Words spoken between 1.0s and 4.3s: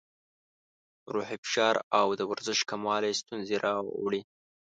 روحي فشار او د ورزش کموالی ستونزې راوړي.